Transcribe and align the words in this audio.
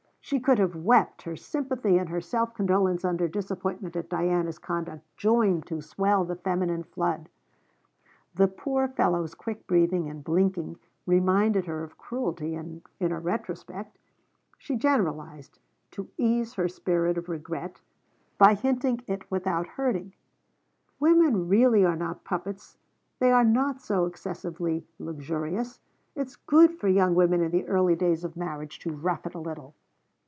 She 0.23 0.39
could 0.39 0.59
have 0.59 0.75
wept; 0.77 1.23
her 1.23 1.35
sympathy 1.35 1.97
and 1.97 2.07
her 2.07 2.21
self 2.21 2.53
condolence 2.53 3.03
under 3.03 3.27
disappointment 3.27 3.97
at 3.97 4.07
Diana's 4.09 4.59
conduct 4.59 5.03
joined 5.17 5.65
to 5.65 5.81
swell 5.81 6.23
the 6.23 6.37
feminine 6.37 6.83
flood. 6.83 7.27
The 8.35 8.47
poor 8.47 8.87
fellow's 8.87 9.33
quick 9.35 9.67
breathing 9.67 10.07
and 10.09 10.23
blinking 10.23 10.77
reminded 11.05 11.65
her 11.65 11.83
of 11.83 11.97
cruelty 11.97 12.53
in 12.53 12.81
a 13.01 13.19
retrospect. 13.19 13.97
She 14.57 14.77
generalized, 14.77 15.59
to 15.89 16.07
ease 16.17 16.53
her 16.53 16.69
spirit 16.69 17.17
of 17.17 17.27
regret, 17.27 17.81
by 18.37 18.53
hinting 18.53 19.01
it 19.07 19.29
without 19.29 19.67
hurting: 19.69 20.13
'Women 20.97 21.49
really 21.49 21.83
are 21.83 21.97
not 21.97 22.23
puppets. 22.23 22.77
They 23.19 23.31
are 23.33 23.43
not 23.43 23.81
so 23.81 24.05
excessively 24.05 24.85
luxurious. 24.97 25.81
It 26.15 26.27
is 26.27 26.37
good 26.37 26.79
for 26.79 26.87
young 26.87 27.15
women 27.15 27.41
in 27.41 27.51
the 27.51 27.67
early 27.67 27.97
days 27.97 28.23
of 28.23 28.37
marriage 28.37 28.79
to 28.79 28.95
rough 28.95 29.25
it 29.25 29.35
a 29.35 29.39
little.' 29.39 29.73